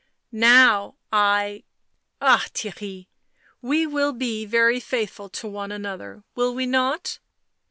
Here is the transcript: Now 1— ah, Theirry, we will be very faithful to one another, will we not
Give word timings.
Now 0.31 0.95
1— 1.13 1.63
ah, 2.21 2.43
Theirry, 2.55 3.05
we 3.61 3.85
will 3.85 4.13
be 4.13 4.45
very 4.47 4.79
faithful 4.79 5.29
to 5.29 5.47
one 5.47 5.71
another, 5.71 6.23
will 6.33 6.55
we 6.55 6.65
not 6.65 7.19